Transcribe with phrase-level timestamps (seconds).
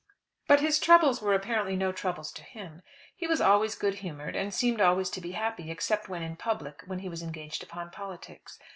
[0.47, 2.81] But his troubles were apparently no troubles to him.
[3.15, 6.81] He was always good humoured, and seemed always to be happy except when in public,
[6.87, 8.57] when he was engaged upon politics.